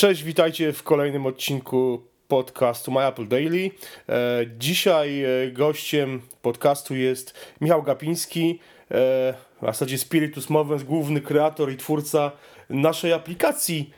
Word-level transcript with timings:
Cześć, 0.00 0.22
witajcie 0.22 0.72
w 0.72 0.82
kolejnym 0.82 1.26
odcinku 1.26 2.02
podcastu 2.28 2.92
My 2.92 3.06
Apple 3.06 3.28
Daily. 3.28 3.70
E, 4.08 4.44
dzisiaj 4.58 5.24
e, 5.24 5.50
gościem 5.52 6.20
podcastu 6.42 6.94
jest 6.94 7.54
Michał 7.60 7.82
Gapiński, 7.82 8.58
e, 8.90 8.94
w 9.62 9.66
zasadzie 9.66 9.98
Spiritus 9.98 10.50
Movens, 10.50 10.82
główny 10.82 11.20
kreator 11.20 11.72
i 11.72 11.76
twórca 11.76 12.32
naszej 12.70 13.12
aplikacji 13.12 13.90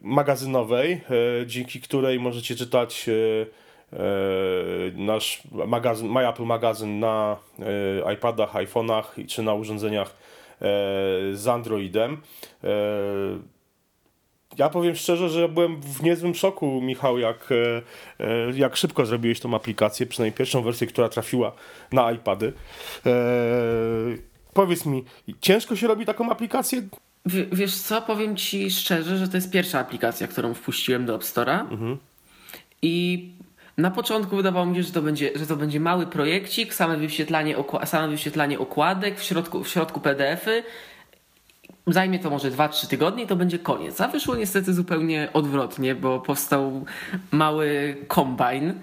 magazynowej, 0.00 1.00
dzięki 1.46 1.80
której 1.80 2.20
możecie 2.20 2.56
czytać 2.56 3.10
nasz 4.94 5.42
magazyn, 5.50 6.08
My 6.08 6.28
Apple 6.28 6.44
magazyn 6.44 6.98
na 6.98 7.36
iPadach, 8.14 8.54
iPhone'ach 8.54 9.26
czy 9.26 9.42
na 9.42 9.54
urządzeniach 9.54 10.16
z 11.32 11.48
Androidem. 11.48 12.20
Ja 14.58 14.68
powiem 14.68 14.94
szczerze, 14.94 15.28
że 15.28 15.48
byłem 15.48 15.80
w 15.80 16.02
niezłym 16.02 16.34
szoku, 16.34 16.80
Michał, 16.80 17.18
jak, 17.18 17.48
e, 17.52 17.82
e, 18.24 18.50
jak 18.54 18.76
szybko 18.76 19.06
zrobiłeś 19.06 19.40
tą 19.40 19.54
aplikację, 19.54 20.06
przynajmniej 20.06 20.36
pierwszą 20.36 20.62
wersję, 20.62 20.86
która 20.86 21.08
trafiła 21.08 21.52
na 21.92 22.12
iPady. 22.12 22.52
E, 23.06 23.12
powiedz 24.52 24.86
mi, 24.86 25.04
ciężko 25.40 25.76
się 25.76 25.86
robi 25.86 26.06
taką 26.06 26.30
aplikację? 26.30 26.82
W, 27.26 27.56
wiesz 27.56 27.74
co, 27.74 28.02
powiem 28.02 28.36
ci 28.36 28.70
szczerze, 28.70 29.18
że 29.18 29.28
to 29.28 29.36
jest 29.36 29.50
pierwsza 29.50 29.80
aplikacja, 29.80 30.28
którą 30.28 30.54
wpuściłem 30.54 31.06
do 31.06 31.14
App 31.14 31.22
Store'a 31.22 31.60
mhm. 31.60 31.98
i 32.82 33.28
na 33.78 33.90
początku 33.90 34.36
wydawało 34.36 34.66
mi 34.66 34.76
się, 34.76 34.82
że 34.82 34.92
to 34.92 35.02
będzie, 35.02 35.30
że 35.34 35.46
to 35.46 35.56
będzie 35.56 35.80
mały 35.80 36.06
projekcik, 36.06 36.74
same 36.74 36.96
wyświetlanie, 36.96 37.56
same 37.84 38.08
wyświetlanie 38.08 38.58
okładek, 38.58 39.20
w 39.20 39.22
środku, 39.22 39.64
w 39.64 39.68
środku 39.68 40.00
PDF-y 40.00 40.62
zajmie 41.86 42.18
to 42.18 42.30
może 42.30 42.50
2-3 42.50 42.86
tygodnie 42.88 43.24
i 43.24 43.26
to 43.26 43.36
będzie 43.36 43.58
koniec. 43.58 44.00
A 44.00 44.08
wyszło 44.08 44.36
niestety 44.36 44.74
zupełnie 44.74 45.28
odwrotnie, 45.32 45.94
bo 45.94 46.20
powstał 46.20 46.84
mały 47.30 47.96
kombine. 48.08 48.74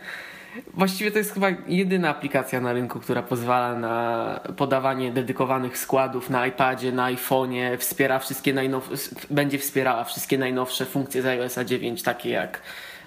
Właściwie 0.73 1.11
to 1.11 1.17
jest 1.17 1.33
chyba 1.33 1.47
jedyna 1.67 2.09
aplikacja 2.09 2.61
na 2.61 2.73
rynku, 2.73 2.99
która 2.99 3.23
pozwala 3.23 3.75
na 3.75 4.39
podawanie 4.57 5.11
dedykowanych 5.11 5.77
składów 5.77 6.29
na 6.29 6.47
iPadzie, 6.47 6.91
na 6.91 7.13
iPhone'ie, 7.13 7.77
wspiera 7.77 8.19
wszystkie 8.19 8.53
najnowsze, 8.53 8.95
będzie 9.29 9.59
wspierała 9.59 10.03
wszystkie 10.03 10.37
najnowsze 10.37 10.85
funkcje 10.85 11.21
z 11.21 11.25
iOS 11.25 11.59
9, 11.65 12.03
takie 12.03 12.29
jak 12.29 12.61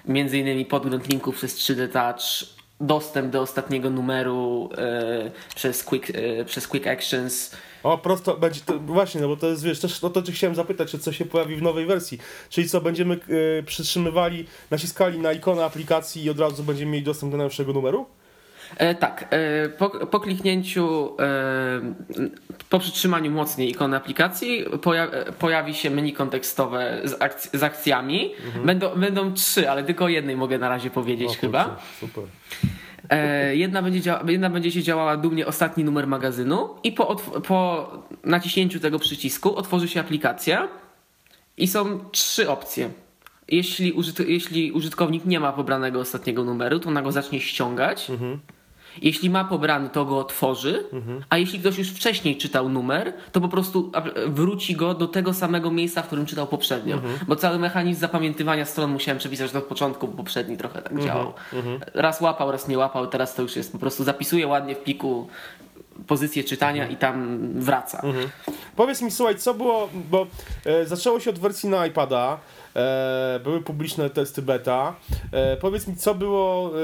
między 0.07 0.37
innymi 0.37 0.65
podgląd 0.65 1.09
linków 1.09 1.35
przez 1.35 1.57
3D 1.57 1.87
Touch, 1.87 2.54
dostęp 2.81 3.31
do 3.31 3.41
ostatniego 3.41 3.89
numeru 3.89 4.69
e, 4.77 5.31
przez, 5.55 5.83
quick, 5.83 6.09
e, 6.09 6.45
przez 6.45 6.67
Quick 6.67 6.87
Actions, 6.87 7.51
o, 7.83 7.97
prosto 7.97 8.37
będzie, 8.37 8.61
to, 8.65 8.79
właśnie, 8.79 9.21
no 9.21 9.27
bo 9.27 9.37
to 9.37 9.47
jest, 9.47 9.63
wiesz, 9.63 9.79
też 9.79 10.01
no 10.01 10.09
to 10.09 10.21
chciałem 10.31 10.55
zapytać, 10.55 10.91
czy 10.91 10.99
co 10.99 11.11
się 11.11 11.25
pojawi 11.25 11.55
w 11.55 11.61
nowej 11.61 11.85
wersji. 11.85 12.19
Czyli 12.49 12.69
co, 12.69 12.81
będziemy 12.81 13.19
y, 13.59 13.63
przytrzymywali, 13.65 14.45
naciskali 14.71 15.19
na 15.19 15.33
ikonę 15.33 15.65
aplikacji 15.65 16.23
i 16.23 16.29
od 16.29 16.39
razu 16.39 16.63
będziemy 16.63 16.91
mieli 16.91 17.03
dostęp 17.03 17.31
do 17.31 17.37
najnowszego 17.37 17.73
numeru? 17.73 18.05
E, 18.77 18.95
tak, 18.95 19.25
e, 19.29 19.69
po, 19.69 19.89
po, 19.89 20.19
kliknięciu, 20.19 21.17
e, 21.19 21.81
po 22.69 22.79
przytrzymaniu 22.79 23.31
mocniej 23.31 23.69
ikony 23.69 23.97
aplikacji 23.97 24.65
poja, 24.81 25.07
pojawi 25.39 25.73
się 25.73 25.89
menu 25.89 26.13
kontekstowe 26.13 27.01
z, 27.03 27.21
akc 27.21 27.49
z 27.53 27.63
akcjami. 27.63 28.31
Mhm. 28.45 28.65
Będą, 28.65 28.89
będą 28.95 29.33
trzy, 29.33 29.69
ale 29.69 29.83
tylko 29.83 30.05
o 30.05 30.09
jednej 30.09 30.35
mogę 30.35 30.57
na 30.57 30.69
razie 30.69 30.89
powiedzieć 30.89 31.29
o, 31.29 31.33
chyba. 31.33 31.79
Super. 31.99 32.23
Jedna, 33.51 33.81
będzie 33.81 34.19
jedna 34.27 34.49
będzie 34.49 34.71
się 34.71 34.83
działała 34.83 35.17
dumnie 35.17 35.47
ostatni 35.47 35.83
numer 35.83 36.07
magazynu 36.07 36.69
i 36.83 36.91
po, 36.91 37.15
po 37.47 37.91
naciśnięciu 38.23 38.79
tego 38.79 38.99
przycisku 38.99 39.55
otworzy 39.55 39.87
się 39.87 39.99
aplikacja 39.99 40.67
i 41.57 41.67
są 41.67 41.99
trzy 42.11 42.49
opcje. 42.49 42.89
Jeśli 44.27 44.71
użytkownik 44.71 45.25
nie 45.25 45.39
ma 45.39 45.53
pobranego 45.53 45.99
ostatniego 45.99 46.43
numeru, 46.43 46.79
to 46.79 46.89
ona 46.89 47.01
go 47.01 47.11
zacznie 47.11 47.41
ściągać. 47.41 48.09
Mhm. 48.09 48.39
Jeśli 49.01 49.29
ma 49.29 49.43
pobrany, 49.43 49.89
to 49.89 50.05
go 50.05 50.17
otworzy, 50.17 50.83
mhm. 50.93 51.23
a 51.29 51.37
jeśli 51.37 51.59
ktoś 51.59 51.77
już 51.77 51.89
wcześniej 51.89 52.37
czytał 52.37 52.69
numer, 52.69 53.13
to 53.31 53.41
po 53.41 53.47
prostu 53.47 53.91
wróci 54.27 54.75
go 54.75 54.93
do 54.93 55.07
tego 55.07 55.33
samego 55.33 55.71
miejsca, 55.71 56.01
w 56.01 56.07
którym 56.07 56.25
czytał 56.25 56.47
poprzednio. 56.47 56.95
Mhm. 56.95 57.19
Bo 57.27 57.35
cały 57.35 57.59
mechanizm 57.59 58.01
zapamiętywania 58.01 58.65
stron 58.65 58.91
musiałem 58.91 59.19
przepisać 59.19 59.55
od 59.55 59.63
początku, 59.63 60.07
bo 60.07 60.17
poprzedni 60.17 60.57
trochę 60.57 60.81
tak 60.81 60.91
mhm. 60.91 61.07
działał. 61.07 61.33
Mhm. 61.53 61.79
Raz 61.93 62.21
łapał, 62.21 62.51
raz 62.51 62.67
nie 62.67 62.77
łapał, 62.77 63.07
teraz 63.07 63.35
to 63.35 63.41
już 63.41 63.55
jest 63.55 63.71
po 63.71 63.77
prostu 63.77 64.03
zapisuje 64.03 64.47
ładnie 64.47 64.75
w 64.75 64.79
pliku 64.79 65.27
pozycję 66.07 66.43
czytania 66.43 66.83
mhm. 66.83 66.91
i 66.91 66.97
tam 66.97 67.39
wraca. 67.61 68.01
Mhm. 68.01 68.29
Powiedz 68.75 69.01
mi, 69.01 69.11
słuchaj, 69.11 69.37
co 69.37 69.53
było, 69.53 69.89
bo 70.11 70.27
e, 70.65 70.85
zaczęło 70.85 71.19
się 71.19 71.29
od 71.29 71.39
wersji 71.39 71.69
na 71.69 71.87
iPada, 71.87 72.37
e, 72.75 73.39
były 73.43 73.61
publiczne 73.61 74.09
testy 74.09 74.41
beta. 74.41 74.95
E, 75.31 75.57
powiedz 75.57 75.87
mi, 75.87 75.95
co 75.95 76.15
było 76.15 76.71
e, 76.79 76.81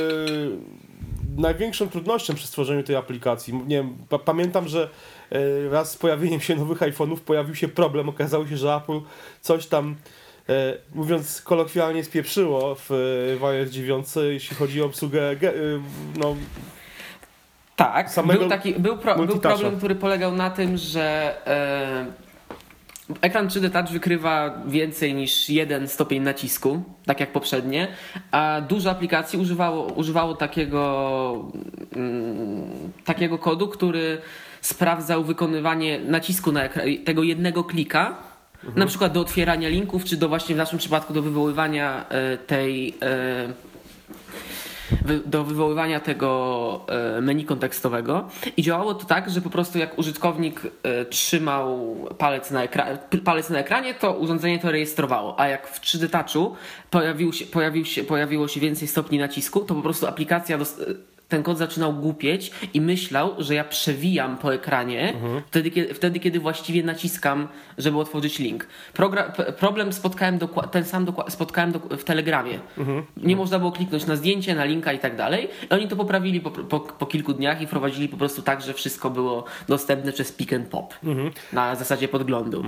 największą 1.38 1.90
trudnością 1.90 2.36
przy 2.36 2.48
stworzeniu 2.48 2.84
tej 2.84 2.96
aplikacji. 2.96 3.54
Nie 3.54 3.76
wiem, 3.76 3.98
pamiętam, 4.26 4.68
że 4.68 4.90
e, 5.32 5.70
raz 5.70 5.92
z 5.92 5.98
pojawieniem 5.98 6.40
się 6.40 6.56
nowych 6.56 6.80
iPhone'ów 6.80 7.18
pojawił 7.20 7.56
się 7.56 7.68
problem. 7.68 8.10
Okazało 8.10 8.48
się, 8.48 8.58
że 8.58 8.76
Apple 8.76 9.00
coś 9.42 9.68
tam 9.68 9.96
e, 10.50 10.78
mówiąc 10.96 11.42
kolokwialnie 11.42 12.04
spieprzyło 12.04 12.76
w, 12.76 12.86
w 13.40 13.46
iOS 13.46 13.70
9, 13.70 14.08
jeśli 14.16 14.56
chodzi 14.56 14.82
o 14.82 14.86
obsługę 14.86 15.32
e, 15.32 15.38
no, 16.18 16.36
tak, 17.76 18.10
był, 18.28 18.50
taki, 18.50 18.74
był, 18.74 18.98
pro, 18.98 19.16
był 19.16 19.40
problem, 19.40 19.78
który 19.78 19.96
polegał 19.96 20.32
na 20.32 20.50
tym, 20.50 20.78
że 20.78 21.36
Ekran 23.22 23.48
3D 23.48 23.70
Touch 23.70 23.90
wykrywa 23.90 24.64
więcej 24.68 25.14
niż 25.14 25.50
jeden 25.50 25.88
stopień 25.88 26.24
nacisku, 26.24 26.84
tak 27.06 27.20
jak 27.20 27.32
poprzednie, 27.32 27.88
a 28.32 28.62
dużo 28.70 28.92
aplikacji 28.92 29.40
używało, 29.40 29.86
używało 29.86 30.36
takiego, 30.36 31.52
mm, 31.96 32.64
takiego 33.06 33.38
kodu, 33.38 33.68
który 33.68 34.22
sprawdzał 34.62 35.24
wykonywanie 35.24 36.00
nacisku 36.00 36.52
na 36.52 36.62
tego 37.06 37.24
jednego 37.24 37.64
klika, 37.64 38.18
mhm. 38.56 38.80
na 38.80 38.86
przykład 38.86 39.14
do 39.14 39.22
otwierania 39.22 39.70
linków, 39.70 40.06
czy 40.06 40.18
do 40.18 40.30
właśnie 40.30 40.56
w 40.56 40.58
naszym 40.58 40.80
przypadku 40.80 41.14
do 41.14 41.22
wywoływania 41.22 42.06
e, 42.10 42.38
tej 42.38 42.94
e, 43.02 43.71
do 45.26 45.44
wywoływania 45.44 46.00
tego 46.00 46.82
e, 47.18 47.22
menu 47.22 47.46
kontekstowego. 47.46 48.28
I 48.58 48.62
działało 48.62 48.94
to 48.94 49.06
tak, 49.06 49.30
że 49.30 49.42
po 49.42 49.50
prostu 49.50 49.78
jak 49.78 50.00
użytkownik 50.00 50.62
e, 50.84 51.06
trzymał 51.06 51.96
palec 52.18 52.52
na, 52.52 52.64
ekra 52.64 52.98
palec 53.24 53.50
na 53.50 53.60
ekranie, 53.60 53.94
to 53.94 54.14
urządzenie 54.14 54.60
to 54.60 54.72
rejestrowało, 54.72 55.40
a 55.40 55.48
jak 55.48 55.68
w 55.68 55.82
3D 55.82 56.10
Touchu 56.10 56.56
pojawił 56.90 57.34
się, 57.34 57.46
pojawił 57.46 57.86
się, 57.86 58.04
pojawiło 58.04 58.48
się 58.48 58.60
więcej 58.60 58.88
stopni 58.88 59.20
nacisku, 59.20 59.60
to 59.60 59.76
po 59.76 59.82
prostu 59.82 60.08
aplikacja 60.08 60.58
ten 61.32 61.44
kod 61.44 61.58
zaczynał 61.58 61.94
głupieć 61.94 62.52
i 62.74 62.82
myślał, 62.82 63.36
że 63.38 63.56
ja 63.56 63.64
przewijam 63.64 64.38
po 64.38 64.54
ekranie 64.54 65.14
mhm. 65.14 65.42
wtedy, 65.48 65.72
kiedy, 65.72 65.94
wtedy, 65.94 66.20
kiedy 66.20 66.40
właściwie 66.40 66.84
naciskam, 66.84 67.48
żeby 67.78 68.00
otworzyć 68.00 68.40
link. 68.40 68.68
Progra 68.94 69.34
problem 69.60 69.94
spotkałem 69.94 70.40
ten 70.72 70.86
sam 70.86 71.08
spotkałem 71.30 71.74
w 71.90 72.04
Telegramie. 72.04 72.60
Mhm. 72.78 73.04
Nie 73.18 73.36
można 73.36 73.60
było 73.60 73.72
kliknąć 73.72 74.06
na 74.06 74.16
zdjęcie, 74.16 74.56
na 74.56 74.66
linka 74.66 74.94
i 74.94 75.00
tak 75.00 75.16
dalej. 75.16 75.48
I 75.72 75.74
oni 75.74 75.88
to 75.88 75.96
poprawili 75.96 76.42
po, 76.42 76.52
po, 76.52 76.80
po, 76.80 77.06
kilku 77.06 77.34
dniach 77.34 77.62
i 77.62 77.68
wprowadzili 77.68 78.10
po 78.10 78.18
prostu 78.18 78.42
tak, 78.42 78.62
że 78.62 78.74
wszystko 78.74 79.10
było 79.10 79.46
dostępne 79.68 80.12
przez 80.12 80.32
pick 80.32 80.54
and 80.54 80.68
pop. 80.68 80.94
Mhm. 81.04 81.32
Na 81.54 81.76
zasadzie 81.76 82.08
podglądu. 82.08 82.64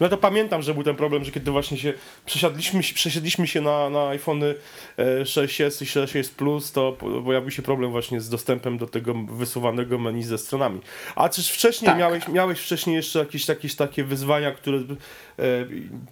No 0.00 0.08
to 0.08 0.16
pamiętam, 0.16 0.62
że 0.62 0.74
był 0.74 0.82
ten 0.82 0.96
problem, 0.96 1.24
że 1.24 1.30
kiedy 1.30 1.50
właśnie 1.50 1.76
się 1.76 1.92
przesiadliśmy, 2.26 2.80
przesiedliśmy 2.94 3.46
się 3.46 3.60
na, 3.60 3.90
na 3.90 4.08
iPhony 4.08 4.54
6s 5.22 5.82
i 5.82 5.86
6s 5.86 6.34
Plus, 6.34 6.72
to 6.72 6.96
pojawił 7.24 7.50
się 7.50 7.62
problem 7.62 7.90
właśnie 7.90 8.20
z 8.20 8.28
dostępem 8.28 8.78
do 8.78 8.86
tego 8.86 9.14
wysuwanego 9.14 9.98
menu 9.98 10.22
ze 10.22 10.38
stronami. 10.38 10.80
A 11.16 11.28
czyż 11.28 11.50
wcześniej 11.50 11.86
tak. 11.86 11.98
miałeś, 11.98 12.28
miałeś 12.28 12.60
wcześniej 12.60 12.96
jeszcze 12.96 13.18
jakieś, 13.18 13.48
jakieś 13.48 13.74
takie 13.74 14.04
wyzwania, 14.04 14.52
które, 14.52 14.78
e, 14.78 14.82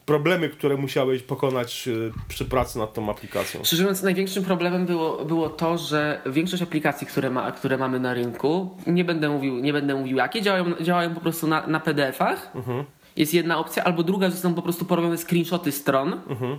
problemy, 0.07 0.49
które 0.49 0.77
musiałeś 0.77 1.23
pokonać 1.23 1.89
e, 1.89 1.93
przy 2.29 2.45
pracy 2.45 2.79
nad 2.79 2.95
tą 2.95 3.11
aplikacją? 3.11 3.65
Szczerze 3.65 3.83
mówiąc, 3.83 4.03
największym 4.03 4.45
problemem 4.45 4.87
było, 4.87 5.25
było 5.25 5.51
to, 5.51 5.79
że 5.79 6.21
większość 6.27 6.63
aplikacji, 6.63 7.07
które, 7.07 7.31
ma, 7.31 7.53
które 7.53 7.79
mamy 7.79 8.01
na 8.01 8.15
rynku, 8.15 8.71
nie 8.87 9.05
będę 9.05 9.29
mówił, 9.29 9.59
nie 9.59 9.73
będę 9.73 9.95
mówił 9.95 10.17
jakie, 10.17 10.43
działają, 10.43 10.75
działają 10.81 11.15
po 11.15 11.21
prostu 11.21 11.47
na, 11.47 11.67
na 11.67 11.81
PDF-ach. 11.81 12.51
Mhm 12.55 12.85
jest 13.21 13.35
jedna 13.35 13.59
opcja, 13.59 13.85
albo 13.85 14.03
druga, 14.03 14.31
że 14.31 14.37
są 14.37 14.55
po 14.55 14.63
prostu 14.63 14.85
porobione 14.85 15.19
screenshoty 15.19 15.73
stron. 15.73 16.21
Mhm. 16.29 16.59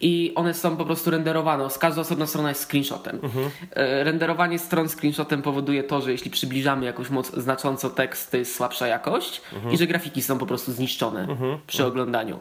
I 0.00 0.32
one 0.34 0.54
są 0.54 0.76
po 0.76 0.84
prostu 0.84 1.10
renderowane. 1.10 1.68
Każda 1.80 2.00
osobna 2.00 2.26
strona 2.26 2.48
jest 2.48 2.68
screenshotem. 2.70 3.20
Mhm. 3.22 3.50
E, 3.70 4.04
renderowanie 4.04 4.58
stron 4.58 4.88
screenshotem 4.88 5.42
powoduje 5.42 5.84
to, 5.84 6.00
że 6.00 6.12
jeśli 6.12 6.30
przybliżamy 6.30 6.86
jakoś 6.86 7.10
moc, 7.10 7.34
znacząco 7.34 7.90
tekst, 7.90 8.30
to 8.30 8.36
jest 8.36 8.54
słabsza 8.54 8.86
jakość 8.86 9.40
mhm. 9.54 9.74
i 9.74 9.78
że 9.78 9.86
grafiki 9.86 10.22
są 10.22 10.38
po 10.38 10.46
prostu 10.46 10.72
zniszczone 10.72 11.20
mhm. 11.20 11.58
przy 11.66 11.86
oglądaniu. 11.86 12.40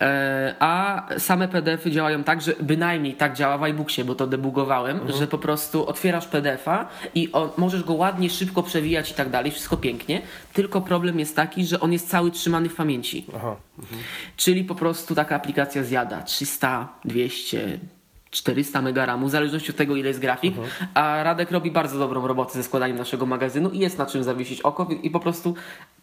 E, 0.00 0.54
A 0.58 1.02
same 1.18 1.48
PDFy 1.48 1.90
działają 1.90 2.24
tak, 2.24 2.42
że 2.42 2.52
bynajmniej 2.60 3.14
tak 3.14 3.36
działa 3.36 3.58
w 3.58 3.62
iBooksie, 3.62 4.04
bo 4.04 4.14
to 4.14 4.26
debugowałem, 4.26 5.12
że 5.12 5.26
po 5.26 5.38
prostu 5.38 5.86
otwierasz 5.86 6.26
PDF-a 6.26 6.88
i 7.14 7.32
on, 7.32 7.50
możesz 7.56 7.84
go 7.84 7.94
ładnie, 7.94 8.30
szybko 8.30 8.62
przewijać 8.62 9.10
i 9.10 9.14
tak 9.14 9.30
dalej, 9.30 9.50
wszystko 9.50 9.76
pięknie. 9.76 10.22
Tylko 10.52 10.80
problem 10.80 11.18
jest 11.18 11.36
taki, 11.36 11.66
że 11.66 11.80
on 11.80 11.92
jest 11.92 12.08
cały 12.08 12.30
trzymany 12.30 12.68
w 12.68 12.74
pamięci. 12.74 13.26
Aha. 13.36 13.56
Czyli 14.36 14.64
po 14.64 14.74
prostu 14.74 15.14
taka 15.14 15.36
aplikacja 15.36 15.84
zjada 15.84 16.22
300, 16.22 16.88
200, 17.04 17.78
400 18.30 18.82
megaramu, 18.82 19.26
w 19.26 19.30
zależności 19.30 19.70
od 19.70 19.76
tego, 19.76 19.96
ile 19.96 20.08
jest 20.08 20.20
grafik. 20.20 20.54
A 20.94 21.22
Radek 21.22 21.50
robi 21.50 21.70
bardzo 21.70 21.98
dobrą 21.98 22.26
robotę 22.26 22.52
ze 22.52 22.62
składaniem 22.62 22.96
naszego 22.96 23.26
magazynu 23.26 23.70
i 23.70 23.78
jest 23.78 23.98
na 23.98 24.06
czym 24.06 24.24
zawiesić 24.24 24.60
oko 24.60 24.88
i 25.02 25.10
po 25.10 25.20
prostu 25.20 25.54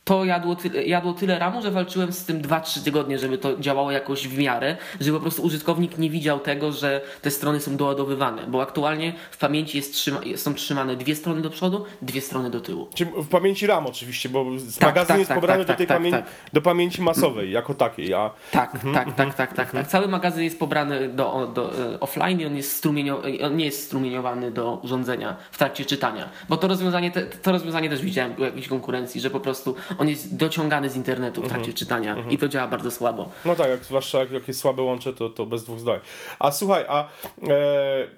to 0.07 0.25
jadło, 0.25 0.56
jadło 0.86 1.13
tyle 1.13 1.39
ramu, 1.39 1.62
że 1.62 1.71
walczyłem 1.71 2.13
z 2.13 2.25
tym 2.25 2.42
2-3 2.42 2.83
tygodnie, 2.83 3.19
żeby 3.19 3.38
to 3.38 3.57
działało 3.59 3.92
jakoś 3.92 4.27
w 4.27 4.38
miarę, 4.38 4.77
żeby 5.01 5.18
po 5.18 5.21
prostu 5.21 5.42
użytkownik 5.44 5.98
nie 5.98 6.09
widział 6.09 6.39
tego, 6.39 6.71
że 6.71 7.01
te 7.21 7.31
strony 7.31 7.59
są 7.59 7.77
doładowywane, 7.77 8.42
bo 8.48 8.62
aktualnie 8.62 9.13
w 9.31 9.38
pamięci 9.38 9.77
jest 9.77 9.94
trzyma, 9.94 10.19
są 10.36 10.54
trzymane 10.54 10.95
dwie 10.95 11.15
strony 11.15 11.42
do 11.42 11.50
przodu, 11.50 11.86
dwie 12.01 12.21
strony 12.21 12.50
do 12.50 12.62
tyłu. 12.62 12.88
Czyli 12.95 13.12
w 13.18 13.27
pamięci 13.27 13.68
RAM 13.68 13.86
oczywiście, 13.88 14.30
bo 14.30 14.45
Tak, 14.80 14.89
magazyn 14.89 15.07
tak, 15.07 15.18
jest 15.18 15.27
tak, 15.30 15.38
pobrany 15.38 15.65
tak, 15.65 15.75
do 15.75 15.77
tej 15.77 15.88
tak, 15.88 15.98
pamię- 16.01 16.12
tak. 16.12 16.25
do 16.54 16.62
pamięci 16.62 17.01
masowej 17.01 17.51
jako 17.51 17.74
takiej, 17.74 18.13
a 18.13 18.30
Tak, 18.51 18.75
Mhm, 18.75 18.94
tak, 18.95 19.15
tak, 19.15 19.36
tak, 19.36 19.54
tak, 19.54 19.71
tak. 19.71 19.88
Cały 19.88 20.07
magazyn 20.07 20.44
jest 20.44 20.59
pobrany 20.59 21.09
do, 21.09 21.51
do, 21.54 21.94
e, 21.94 22.00
offline 22.00 22.39
i 22.42 22.45
on, 22.45 22.56
jest 22.56 22.75
strumienio, 22.77 23.21
on 23.45 23.57
nie 23.57 23.65
jest 23.65 23.83
strumieniowany 23.86 24.51
do 24.51 24.80
urządzenia 24.83 25.36
w 25.51 25.57
trakcie 25.57 25.86
czytania. 25.86 26.30
Bo 26.50 26.57
to 26.57 26.68
rozwiązanie, 26.68 27.12
te, 27.12 27.21
to 27.24 27.51
rozwiązanie 27.51 27.89
też 27.89 28.01
widziałem 28.01 28.33
u 28.38 28.44
jakiejś 28.44 28.68
konkurencji, 28.68 29.21
że 29.21 29.30
po 29.30 29.39
prostu 29.39 29.75
on 29.97 30.09
jest 30.09 30.35
dociągany 30.35 30.89
z 30.89 30.95
internetu 30.95 31.41
w 31.41 31.47
trakcie 31.47 31.73
czytania 31.73 32.15
i 32.29 32.38
to 32.38 32.47
działa 32.47 32.67
bardzo 32.67 32.91
słabo. 32.91 33.29
No 33.45 33.55
tak, 33.55 33.69
jak, 33.69 33.85
zwłaszcza 33.85 34.19
jak, 34.19 34.31
jak 34.31 34.47
jest 34.47 34.59
słabe 34.59 34.81
łącze, 34.81 35.13
to, 35.13 35.29
to 35.29 35.45
bez 35.45 35.63
dwóch 35.63 35.79
zdań. 35.79 35.99
A 36.39 36.51
słuchaj, 36.51 36.85
a 36.88 37.03
e, 37.03 37.07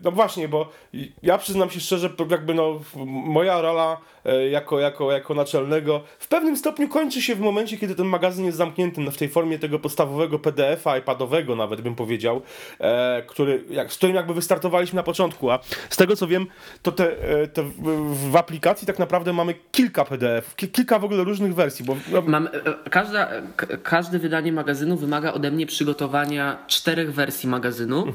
no 0.04 0.12
właśnie, 0.12 0.48
bo 0.48 0.70
ja 1.24 1.38
przyznam 1.38 1.70
się 1.70 1.80
szczerze, 1.80 2.10
jakby 2.30 2.54
no 2.54 2.80
moja 3.06 3.62
rola 3.62 3.98
e, 4.26 4.50
jako, 4.50 4.80
jako, 4.80 5.12
jako 5.12 5.34
naczelnego 5.34 6.02
w 6.20 6.28
pewnym 6.28 6.58
stopniu 6.58 6.88
kończy 6.88 7.22
się 7.22 7.36
w 7.36 7.40
momencie, 7.40 7.78
kiedy 7.78 7.96
ten 7.96 8.06
magazyn 8.06 8.46
jest 8.46 8.58
zamknięty 8.58 9.02
no, 9.02 9.12
w 9.12 9.18
tej 9.18 9.30
formie 9.30 9.60
tego 9.60 9.80
podstawowego 9.80 10.40
PDF-a, 10.40 10.98
iPadowego 10.98 11.56
nawet 11.56 11.82
bym 11.82 11.96
powiedział, 11.96 12.42
e, 12.80 13.24
który, 13.28 13.64
jak, 13.70 13.94
z 13.94 13.98
którym 13.98 14.16
jakby 14.16 14.34
wystartowaliśmy 14.34 14.98
na 14.98 15.04
początku, 15.04 15.52
a 15.52 15.60
z 15.90 15.98
tego 15.98 16.16
co 16.16 16.28
wiem, 16.28 16.48
to 16.82 16.92
te, 16.92 17.24
e, 17.42 17.48
te 17.48 17.64
w, 17.64 18.32
w 18.32 18.36
aplikacji 18.36 18.88
tak 18.88 19.00
naprawdę 19.00 19.34
mamy 19.34 19.56
kilka 19.72 20.06
PDF, 20.06 20.56
ki, 20.56 20.68
kilka 20.68 21.00
w 21.00 21.04
ogóle 21.04 21.24
różnych 21.24 21.56
wersji, 21.56 21.69
bo 21.86 21.98
no, 22.12 22.22
Mam, 22.22 22.48
e, 22.48 22.90
każda, 22.90 23.30
każde 23.84 24.20
wydanie 24.20 24.52
magazynu 24.52 24.98
wymaga 24.98 25.34
ode 25.34 25.52
mnie 25.52 25.66
przygotowania 25.66 26.58
czterech 26.68 27.14
wersji 27.14 27.50
magazynu. 27.50 28.06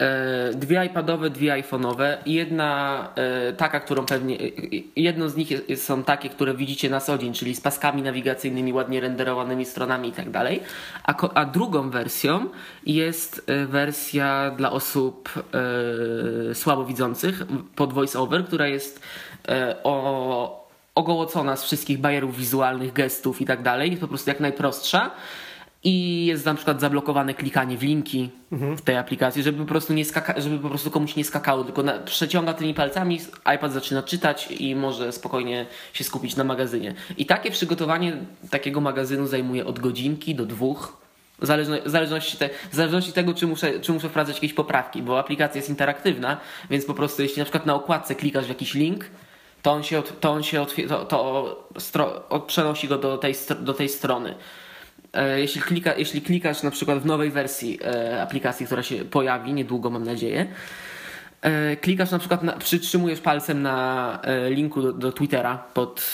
E, 0.00 0.50
dwie 0.54 0.84
iPadowe, 0.84 1.30
dwie 1.30 1.52
iPhone'owe. 1.52 2.16
Jedna 2.26 3.08
e, 3.16 3.52
taka, 3.52 3.80
którą 3.80 4.06
pewnie. 4.06 4.38
jedną 4.96 5.28
z 5.28 5.36
nich 5.36 5.48
są 5.76 6.02
takie, 6.04 6.28
które 6.28 6.54
widzicie 6.54 6.90
na 6.90 7.00
co 7.00 7.18
dzień, 7.18 7.32
czyli 7.32 7.54
z 7.54 7.60
paskami 7.60 8.02
nawigacyjnymi, 8.02 8.72
ładnie 8.72 9.00
renderowanymi 9.00 9.64
stronami 9.64 10.08
i 10.08 10.12
tak 10.12 10.30
dalej. 10.30 10.60
A, 11.04 11.28
a 11.34 11.44
drugą 11.44 11.90
wersją 11.90 12.48
jest 12.86 13.46
wersja 13.66 14.50
dla 14.56 14.72
osób 14.72 15.28
słabowidzących 16.54 17.42
pod 17.76 17.92
VoiceOver, 17.92 18.44
która 18.44 18.66
jest 18.66 19.00
o 19.84 20.63
ogołocona 20.94 21.56
z 21.56 21.64
wszystkich 21.64 21.98
bajerów 21.98 22.36
wizualnych, 22.36 22.92
gestów 22.92 23.40
i 23.40 23.44
tak 23.46 23.62
dalej. 23.62 23.90
Jest 23.90 24.00
po 24.00 24.08
prostu 24.08 24.30
jak 24.30 24.40
najprostsza. 24.40 25.10
I 25.86 26.26
jest 26.26 26.46
na 26.46 26.54
przykład 26.54 26.80
zablokowane 26.80 27.34
klikanie 27.34 27.76
w 27.78 27.82
linki 27.82 28.30
w 28.76 28.80
tej 28.80 28.96
aplikacji, 28.96 29.42
żeby 29.42 29.58
po 29.58 29.64
prostu 29.64 29.92
nie 29.92 30.04
skaka- 30.04 30.40
żeby 30.40 30.58
po 30.58 30.68
prostu 30.68 30.90
komuś 30.90 31.16
nie 31.16 31.24
skakało, 31.24 31.64
tylko 31.64 31.82
na- 31.82 31.98
przeciąga 31.98 32.54
tymi 32.54 32.74
palcami, 32.74 33.20
iPad 33.56 33.72
zaczyna 33.72 34.02
czytać 34.02 34.48
i 34.50 34.74
może 34.76 35.12
spokojnie 35.12 35.66
się 35.92 36.04
skupić 36.04 36.36
na 36.36 36.44
magazynie. 36.44 36.94
I 37.16 37.26
takie 37.26 37.50
przygotowanie 37.50 38.16
takiego 38.50 38.80
magazynu 38.80 39.26
zajmuje 39.26 39.66
od 39.66 39.78
godzinki 39.80 40.34
do 40.34 40.46
dwóch. 40.46 40.96
W 41.38 41.46
zależno- 41.46 41.82
w 41.86 41.90
zależności, 41.90 42.36
te, 42.36 42.50
zależności 42.72 43.12
tego, 43.12 43.34
czy 43.34 43.46
muszę, 43.46 43.80
czy 43.80 43.92
muszę 43.92 44.08
wprowadzać 44.08 44.36
jakieś 44.36 44.52
poprawki, 44.54 45.02
bo 45.02 45.18
aplikacja 45.18 45.56
jest 45.58 45.68
interaktywna, 45.68 46.36
więc 46.70 46.84
po 46.84 46.94
prostu 46.94 47.22
jeśli 47.22 47.38
na 47.38 47.44
przykład 47.44 47.66
na 47.66 47.74
okładce 47.74 48.14
klikasz 48.14 48.44
w 48.44 48.48
jakiś 48.48 48.74
link, 48.74 49.04
to 49.64 49.72
on 49.72 49.82
się, 49.82 50.02
to 50.20 50.32
on 50.32 50.42
się 50.42 50.66
to, 50.88 51.04
to 51.04 51.68
stro, 51.78 52.22
przenosi 52.46 52.88
go 52.88 52.98
do 52.98 53.18
tej, 53.18 53.34
do 53.60 53.74
tej 53.74 53.88
strony. 53.88 54.34
E, 55.12 55.40
Jeśli, 55.40 55.60
klika, 55.62 55.94
jeśli 55.94 56.22
klikasz 56.22 56.62
na 56.62 56.70
przykład 56.70 56.98
w 56.98 57.06
nowej 57.06 57.30
wersji 57.30 57.78
e, 57.84 58.22
aplikacji, 58.22 58.66
która 58.66 58.82
się 58.82 59.04
pojawi 59.04 59.52
niedługo, 59.52 59.90
mam 59.90 60.04
nadzieję, 60.04 60.46
klikasz 61.80 62.10
na 62.10 62.18
przykład, 62.18 62.42
na, 62.42 62.52
przytrzymujesz 62.52 63.20
palcem 63.20 63.62
na 63.62 64.18
e, 64.22 64.50
linku 64.50 64.82
do, 64.82 64.92
do 64.92 65.12
Twittera 65.12 65.64
pod 65.74 66.04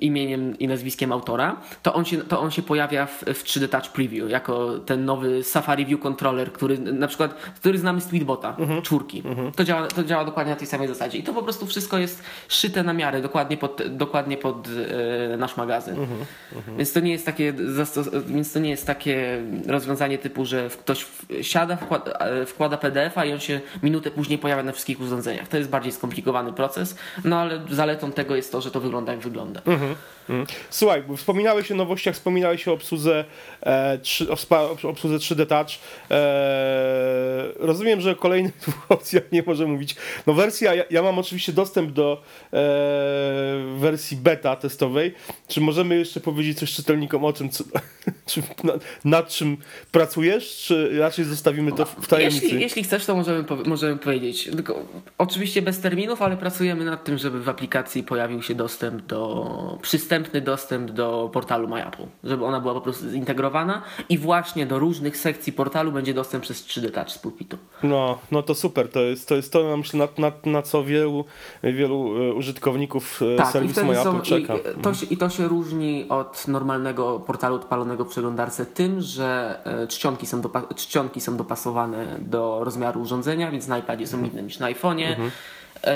imieniem 0.00 0.58
i 0.58 0.68
nazwiskiem 0.68 1.12
autora, 1.12 1.56
to 1.82 1.94
on 1.94 2.04
się, 2.04 2.16
to 2.18 2.40
on 2.40 2.50
się 2.50 2.62
pojawia 2.62 3.06
w, 3.06 3.20
w 3.20 3.44
3D 3.44 3.68
Touch 3.68 3.88
Preview 3.92 4.30
jako 4.30 4.78
ten 4.78 5.04
nowy 5.04 5.44
Safari 5.44 5.86
View 5.86 6.00
Controller, 6.00 6.52
który 6.52 6.78
na 6.78 7.06
przykład, 7.08 7.34
który 7.34 7.78
znamy 7.78 8.00
z 8.00 8.06
Tweetbota, 8.06 8.56
czwórki. 8.82 9.22
To, 9.56 9.64
działa, 9.64 9.86
to 9.86 10.04
działa 10.04 10.24
dokładnie 10.24 10.52
na 10.52 10.58
tej 10.58 10.66
samej 10.66 10.88
zasadzie. 10.88 11.18
I 11.18 11.22
to 11.22 11.34
po 11.34 11.42
prostu 11.42 11.66
wszystko 11.66 11.98
jest 11.98 12.22
szyte 12.48 12.82
na 12.82 12.92
miarę, 12.92 13.22
dokładnie 13.22 13.56
pod, 13.56 13.82
dokładnie 13.96 14.36
pod 14.36 14.68
e, 15.32 15.36
nasz 15.36 15.56
magazyn. 15.56 15.96
Więc 16.78 16.92
to 16.92 17.00
nie 17.00 17.12
jest 17.12 17.26
takie 17.26 17.54
więc 18.26 18.52
to 18.52 18.58
nie 18.58 18.70
jest 18.70 18.86
takie 18.86 19.42
rozwiązanie 19.66 20.18
typu, 20.18 20.44
że 20.44 20.68
ktoś 20.70 21.00
w- 21.04 21.26
siada, 21.42 21.76
wkłada, 21.76 22.10
e, 22.12 22.46
wkłada 22.46 22.76
PDF-a 22.76 23.24
i 23.24 23.32
on 23.32 23.40
się 23.40 23.60
minutę 23.82 24.10
później 24.10 24.38
pojawia 24.38 24.62
na 24.68 24.72
wszystkich 24.72 25.00
urządzeniach. 25.00 25.48
To 25.48 25.56
jest 25.56 25.70
bardziej 25.70 25.92
skomplikowany 25.92 26.52
proces, 26.52 26.96
no 27.24 27.40
ale 27.40 27.60
zaletą 27.70 28.12
tego 28.12 28.36
jest 28.36 28.52
to, 28.52 28.60
że 28.60 28.70
to 28.70 28.80
wygląda 28.80 29.12
jak 29.12 29.20
wygląda. 29.20 29.60
Mhm. 29.66 29.94
Słuchaj, 30.70 31.02
bo 31.02 31.16
wspominałeś 31.16 31.72
o 31.72 31.74
nowościach, 31.74 32.14
wspominałeś 32.14 32.68
o 32.68 32.72
obsłudze, 32.72 33.24
e, 33.60 33.98
trzy, 33.98 34.30
o 34.30 34.34
wspa- 34.34 34.86
o 34.86 34.88
obsłudze 34.88 35.16
3D 35.18 35.46
Touch. 35.46 35.68
E, 36.10 37.52
rozumiem, 37.58 38.00
że 38.00 38.10
o 38.10 38.16
kolejnych 38.16 38.56
dwóch 38.62 38.86
opcjach 38.88 39.32
nie 39.32 39.42
może 39.42 39.66
mówić. 39.66 39.96
No 40.26 40.32
wersja, 40.32 40.74
ja, 40.74 40.84
ja 40.90 41.02
mam 41.02 41.18
oczywiście 41.18 41.52
dostęp 41.52 41.92
do 41.92 42.22
e, 42.52 42.58
wersji 43.78 44.16
beta 44.16 44.56
testowej. 44.56 45.14
Czy 45.48 45.60
możemy 45.60 45.96
jeszcze 45.96 46.20
powiedzieć 46.20 46.58
coś 46.58 46.72
czytelnikom 46.72 47.24
o 47.24 47.32
czym, 47.38 47.50
co, 47.50 47.64
czy, 48.26 48.42
na, 48.64 48.72
nad 49.04 49.28
czym 49.28 49.56
pracujesz, 49.92 50.56
czy 50.56 50.98
raczej 50.98 51.24
zostawimy 51.24 51.72
to 51.72 51.84
w, 51.84 52.06
tajemnicy? 52.06 52.44
Jeśli, 52.44 52.60
jeśli 52.60 52.84
chcesz, 52.84 53.06
to 53.06 53.16
możemy, 53.16 53.44
możemy 53.66 53.96
powiedzieć. 53.96 54.44
Tylko, 54.44 54.84
oczywiście 55.18 55.62
bez 55.62 55.80
terminów, 55.80 56.22
ale 56.22 56.36
pracujemy 56.36 56.84
nad 56.84 57.04
tym, 57.04 57.18
żeby 57.18 57.42
w 57.42 57.48
aplikacji 57.48 58.02
pojawił 58.02 58.42
się 58.42 58.54
dostęp 58.54 59.06
do, 59.06 59.78
przystępny 60.22 60.40
dostęp 60.40 60.90
do 60.90 61.30
portalu 61.32 61.68
MyApple. 61.68 62.06
Żeby 62.24 62.44
ona 62.44 62.60
była 62.60 62.74
po 62.74 62.80
prostu 62.80 63.10
zintegrowana 63.10 63.82
i 64.08 64.18
właśnie 64.18 64.66
do 64.66 64.78
różnych 64.78 65.16
sekcji 65.16 65.52
portalu 65.52 65.92
będzie 65.92 66.14
dostęp 66.14 66.42
przez 66.44 66.66
3D 66.66 66.90
Touch 66.90 67.10
z 67.10 67.18
pulpitu. 67.18 67.58
No, 67.82 68.18
no 68.30 68.42
to 68.42 68.54
super, 68.54 68.88
to 68.90 69.00
jest 69.00 69.28
to, 69.28 69.34
jest 69.36 69.52
to 69.52 69.76
myślę, 69.76 69.98
na, 70.18 70.28
na, 70.28 70.52
na 70.52 70.62
co 70.62 70.84
wielu, 70.84 71.24
wielu 71.62 72.14
e, 72.30 72.32
użytkowników 72.34 73.20
e, 73.34 73.36
Tak, 73.36 73.46
serwisu 73.46 73.80
są, 74.04 74.20
czeka. 74.20 74.54
i, 74.56 74.82
to 74.82 74.94
się, 74.94 75.06
I 75.06 75.16
to 75.16 75.30
się 75.30 75.48
różni 75.48 76.06
od 76.08 76.48
normalnego 76.48 77.20
portalu 77.20 77.56
odpalonego 77.56 78.04
w 78.04 78.08
przeglądarce 78.08 78.66
tym, 78.66 79.00
że 79.00 79.58
e, 79.64 79.86
czcionki 79.86 80.26
są, 80.26 80.40
dopa- 80.40 80.74
czcionki 80.74 81.20
są 81.20 81.36
dopasowane 81.36 82.06
do 82.18 82.60
rozmiaru 82.64 83.00
urządzenia, 83.00 83.50
więc 83.50 83.68
na 83.68 83.78
iPadzie 83.78 84.06
są 84.06 84.24
inne 84.24 84.42
niż 84.42 84.58
na 84.58 84.72
iPhone'ie. 84.72 85.06
E, 85.12 85.16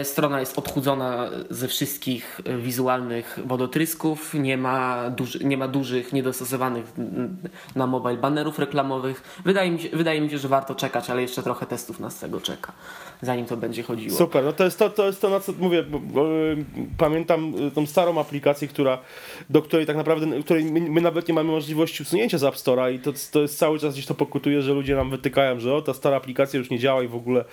Strona 0.02 0.40
jest 0.40 0.58
odchudzona 0.58 1.30
ze 1.50 1.68
wszystkich 1.68 2.40
e, 2.44 2.58
wizualnych 2.58 3.38
wodotrysków, 3.44 4.34
nie 4.34 4.56
ma, 4.56 5.10
duży, 5.10 5.44
nie 5.44 5.56
ma 5.56 5.68
dużych, 5.68 6.12
niedostosowanych 6.12 6.92
na 7.76 7.86
mobile 7.86 8.16
banerów 8.16 8.58
reklamowych. 8.58 9.40
Wydaje 9.44 9.70
mi, 9.70 9.80
się, 9.80 9.88
wydaje 9.92 10.20
mi 10.20 10.30
się, 10.30 10.38
że 10.38 10.48
warto 10.48 10.74
czekać, 10.74 11.10
ale 11.10 11.22
jeszcze 11.22 11.42
trochę 11.42 11.66
testów 11.66 12.00
nas 12.00 12.18
tego 12.18 12.40
czeka, 12.40 12.72
zanim 13.22 13.46
to 13.46 13.56
będzie 13.56 13.82
chodziło. 13.82 14.16
Super, 14.18 14.44
no 14.44 14.52
to 14.52 14.64
jest 14.64 14.78
to, 14.78 14.90
to, 14.90 15.06
jest 15.06 15.20
to 15.20 15.30
na 15.30 15.40
co 15.40 15.52
mówię, 15.58 15.78
y, 15.80 15.84
pamiętam 16.98 17.52
tą 17.74 17.86
starą 17.86 18.20
aplikację, 18.20 18.68
która, 18.68 18.98
do 19.50 19.62
której 19.62 19.86
tak 19.86 19.96
naprawdę, 19.96 20.42
której 20.42 20.64
my, 20.64 20.80
my 20.80 21.00
nawet 21.00 21.28
nie 21.28 21.34
mamy 21.34 21.50
możliwości 21.50 22.02
usunięcia 22.02 22.38
z 22.38 22.44
App 22.44 22.54
Store'a 22.54 22.94
i 22.94 22.98
to, 22.98 23.12
to 23.32 23.40
jest 23.42 23.58
cały 23.58 23.78
czas 23.78 23.92
gdzieś 23.94 24.06
to 24.06 24.14
pokutuje, 24.14 24.62
że 24.62 24.72
ludzie 24.72 24.96
nam 24.96 25.10
wytykają, 25.10 25.60
że 25.60 25.74
o, 25.74 25.82
ta 25.82 25.94
stara 25.94 26.16
aplikacja 26.16 26.58
już 26.58 26.70
nie 26.70 26.78
działa 26.78 27.02
i 27.02 27.08
w 27.08 27.14
ogóle 27.14 27.44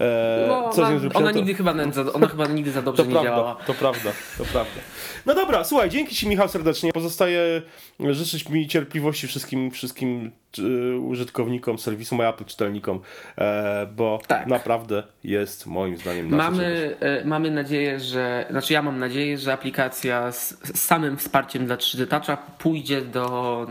e, 0.00 0.44
No, 0.48 0.68
co 0.68 0.74
z 0.74 0.78
nią 0.78 0.84
ona, 0.86 0.98
zrobić? 0.98 1.16
ona, 1.16 1.30
nigdy 1.30 1.54
chyba, 1.54 1.74
za- 1.92 2.12
ona 2.12 2.26
chyba 2.26 2.46
nigdy 2.46 2.70
za 2.70 2.82
dobrze 2.82 3.02
To 3.02 3.08
nie 3.08 3.12
prawda, 3.12 3.30
działała. 3.30 3.54
to 3.54 3.74
prawda, 3.74 4.10
to 4.38 4.44
prawda. 4.44 4.80
No 5.26 5.34
dobra, 5.34 5.64
słuchaj, 5.64 5.90
dzięki 5.90 6.14
Ci 6.16 6.28
Michał 6.28 6.48
serdecznie. 6.48 6.92
Pozostaje 6.92 7.62
życzyć 8.10 8.48
mi 8.48 8.68
cierpliwości 8.68 9.26
wszystkim, 9.26 9.70
wszystkim 9.70 10.30
y, 10.58 10.98
użytkownikom 10.98 11.78
serwisu 11.78 12.16
My 12.16 12.28
Apple, 12.28 12.44
czytelnikom, 12.44 13.00
e, 13.38 13.86
bo 13.96 14.20
Tak. 14.26 14.46
naprawdę 14.46 15.02
jest 15.24 15.66
moim 15.66 15.96
zdaniem 15.96 16.30
na. 16.30 16.36
Mamy, 16.36 16.96
e, 17.00 17.24
mamy 17.24 17.50
nadzieję, 17.50 18.00
że, 18.00 18.46
znaczy 18.50 18.72
ja 18.72 18.82
mam 18.82 18.98
nadzieję, 18.98 19.38
że 19.38 19.52
aplikacja 19.52 20.32
z, 20.32 20.48
z 20.48 20.80
samym 20.80 21.16
wsparciem 21.16 21.66
dla 21.66 21.76
3D 21.76 22.06
Toucha 22.06 22.36
pójdzie 22.36 23.00
do 23.02 23.66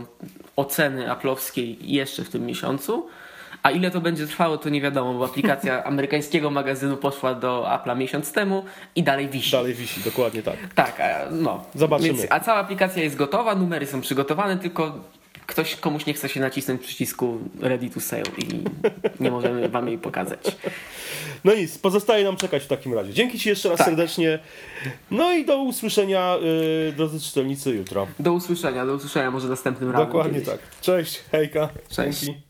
oceny 0.56 1.10
aplowskiej 1.10 1.78
jeszcze 1.92 2.24
w 2.24 2.28
tym 2.28 2.46
miesiącu. 2.46 3.08
A 3.62 3.70
ile 3.70 3.90
to 3.90 4.00
będzie 4.00 4.26
trwało, 4.26 4.58
to 4.58 4.68
nie 4.68 4.80
wiadomo, 4.80 5.14
bo 5.14 5.24
aplikacja 5.24 5.84
amerykańskiego 5.90 6.50
magazynu 6.50 6.96
poszła 6.96 7.34
do 7.34 7.66
Apple'a 7.68 7.96
miesiąc 7.96 8.32
temu 8.32 8.64
i 8.96 9.02
dalej 9.02 9.28
wisi. 9.28 9.52
Dalej 9.52 9.74
wisi, 9.74 10.00
dokładnie 10.00 10.42
tak. 10.42 10.56
Tak, 10.74 11.02
no. 11.30 11.64
Zobaczymy. 11.74 12.08
Więc, 12.18 12.26
a 12.30 12.40
cała 12.40 12.58
aplikacja 12.58 13.02
jest 13.02 13.16
gotowa, 13.16 13.54
numery 13.54 13.86
są 13.86 14.00
przygotowane, 14.00 14.56
tylko 14.56 14.92
ktoś 15.46 15.76
komuś 15.76 16.06
nie 16.06 16.14
chce 16.14 16.28
się 16.28 16.40
nacisnąć 16.40 16.82
przycisku 16.82 17.38
ready 17.60 17.90
to 17.90 18.00
sale 18.00 18.22
i 18.38 18.64
nie 19.20 19.30
możemy 19.30 19.68
wam 19.68 19.88
jej 19.88 19.98
pokazać. 19.98 20.40
No 21.44 21.54
nic, 21.54 21.78
pozostaje 21.78 22.24
nam 22.24 22.36
czekać 22.36 22.62
w 22.62 22.66
takim 22.66 22.94
razie. 22.94 23.12
Dzięki 23.12 23.38
Ci 23.38 23.48
jeszcze 23.48 23.68
raz 23.68 23.78
Tak. 23.78 23.86
serdecznie. 23.86 24.38
No 25.10 25.32
i 25.32 25.44
do 25.44 25.58
usłyszenia, 25.62 26.36
yy, 26.86 26.92
drodzy 26.92 27.20
czytelnicy, 27.20 27.70
jutro. 27.70 28.06
Do 28.18 28.32
usłyszenia, 28.32 28.86
do 28.86 28.94
usłyszenia 28.94 29.30
może 29.30 29.48
następnym 29.48 29.90
razem. 29.90 30.06
Dokładnie 30.06 30.32
kiedyś. 30.40 30.48
tak. 30.48 30.58
Cześć, 30.80 31.20
hejka. 31.30 31.68
Cześć. 31.90 32.20
Dzięki. 32.20 32.47